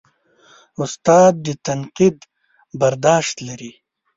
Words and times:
استاد 0.83 1.33
د 1.45 1.47
تنقید 1.65 2.17
برداشت 2.81 3.35
لري. 3.47 3.71